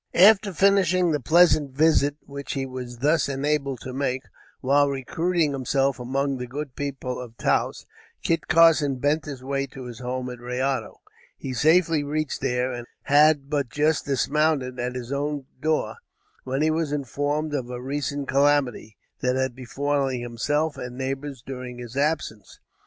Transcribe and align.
After 0.15 0.51
finishing 0.51 1.11
the 1.11 1.19
pleasant 1.19 1.73
visit 1.75 2.15
which 2.21 2.53
he 2.53 2.65
was 2.65 2.97
thus 2.97 3.29
enabled 3.29 3.81
to 3.81 3.93
make, 3.93 4.23
while 4.59 4.89
recruiting 4.89 5.51
himself 5.51 5.99
among 5.99 6.37
the 6.39 6.47
good 6.47 6.75
people 6.75 7.19
of 7.19 7.37
Taos, 7.37 7.85
Kit 8.23 8.47
Carson 8.47 8.95
bent 8.95 9.25
his 9.25 9.43
way 9.43 9.67
to 9.67 9.83
his 9.85 9.99
home 9.99 10.27
at 10.31 10.39
Rayado. 10.39 11.01
He 11.37 11.53
safely 11.53 12.03
reached 12.03 12.41
there 12.41 12.71
and 12.71 12.87
had 13.03 13.47
but 13.47 13.69
just 13.69 14.05
dismounted 14.07 14.79
at 14.79 14.95
his 14.95 15.11
own 15.11 15.45
door, 15.61 15.97
when 16.45 16.63
he 16.63 16.71
was 16.71 16.91
informed 16.91 17.53
of 17.53 17.69
a 17.69 17.79
recent 17.79 18.27
calamity 18.27 18.97
that 19.19 19.35
had 19.35 19.53
befallen 19.53 20.19
himself 20.19 20.77
and 20.77 20.97
neighbors 20.97 21.43
during 21.45 21.77
his 21.77 21.95
absence. 21.95 22.59